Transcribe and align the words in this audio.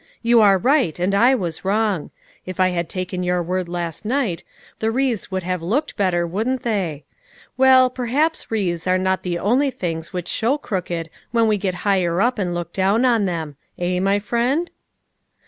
"You 0.23 0.41
are 0.41 0.57
right 0.57 0.97
and 0.97 1.13
I 1.13 1.35
was 1.35 1.63
wrong. 1.63 2.09
If 2.43 2.59
I 2.59 2.69
had 2.69 2.89
taken 2.89 3.21
your 3.21 3.43
word 3.43 3.69
last 3.69 4.03
night 4.03 4.43
the 4.79 4.89
wreaths 4.89 5.29
would 5.29 5.43
have 5.43 5.61
looked 5.61 5.95
better, 5.95 6.25
wouldn't 6.25 6.63
they? 6.63 7.05
Well, 7.55 7.87
perhaps 7.91 8.49
wreaths 8.49 8.87
are 8.87 8.97
not 8.97 9.21
the 9.21 9.37
only 9.37 9.69
things 9.69 10.11
which 10.11 10.27
show 10.27 10.57
crooked 10.57 11.11
when 11.29 11.47
we 11.47 11.59
get 11.59 11.75
higher 11.85 12.19
up 12.19 12.39
and 12.39 12.51
look 12.55 12.73
down 12.73 13.05
on 13.05 13.25
them. 13.25 13.57
Kh, 13.79 14.01
my 14.01 14.17
friend 14.17 14.71